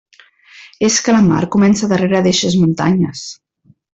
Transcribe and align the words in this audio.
És 0.87 0.95
que 1.07 1.13
la 1.15 1.19
mar 1.25 1.41
comença 1.57 1.91
darrere 1.93 2.23
d'eixes 2.29 2.57
muntanyes. 2.65 3.25